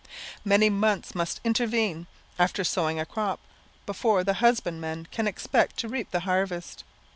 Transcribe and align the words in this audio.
Many 0.43 0.71
months 0.71 1.13
must 1.13 1.39
intervene, 1.43 2.07
after 2.39 2.63
sowing 2.63 2.99
a 2.99 3.05
crop, 3.05 3.39
before 3.85 4.23
the 4.23 4.33
husbandman 4.41 5.07
can 5.11 5.27
expect 5.27 5.77
to 5.77 5.87
reap 5.87 6.09
the 6.09 6.21
harvest. 6.21 6.83